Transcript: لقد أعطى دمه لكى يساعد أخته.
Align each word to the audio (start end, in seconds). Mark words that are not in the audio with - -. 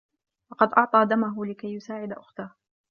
لقد 0.51 0.73
أعطى 0.77 1.05
دمه 1.05 1.45
لكى 1.45 1.67
يساعد 1.73 2.11
أخته. 2.11 2.49